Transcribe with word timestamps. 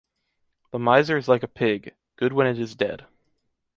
The 0.71 0.79
miser 0.79 1.15
is 1.15 1.27
like 1.27 1.43
a 1.43 1.47
pig, 1.47 1.93
good 2.15 2.33
when 2.33 2.47
it 2.47 2.57
is 2.57 2.73
dead. 2.73 3.05